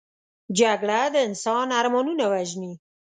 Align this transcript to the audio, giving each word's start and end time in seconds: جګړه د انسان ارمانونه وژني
جګړه 0.59 0.99
د 1.13 1.15
انسان 1.27 1.67
ارمانونه 1.79 2.25
وژني 2.33 2.73